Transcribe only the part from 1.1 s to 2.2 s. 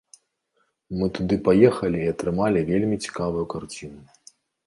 туды паехалі і